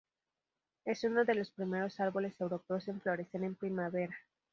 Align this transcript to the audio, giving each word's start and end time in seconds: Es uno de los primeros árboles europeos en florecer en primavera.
Es 0.83 1.03
uno 1.03 1.25
de 1.25 1.35
los 1.35 1.51
primeros 1.51 1.99
árboles 1.99 2.33
europeos 2.41 2.87
en 2.87 2.99
florecer 3.01 3.43
en 3.43 3.53
primavera. 3.53 4.17